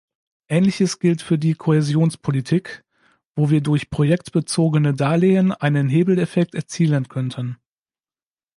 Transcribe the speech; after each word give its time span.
Ähnliches 0.47 0.97
gilt 0.97 1.21
für 1.21 1.37
die 1.37 1.53
Kohäsionspolitik, 1.53 2.83
wo 3.35 3.51
wir 3.51 3.61
durch 3.61 3.91
projektbezogene 3.91 4.95
Darlehen 4.95 5.51
einen 5.51 5.89
Hebeleffekt 5.89 6.55
erzielen 6.55 7.07
könnten. 7.07 7.57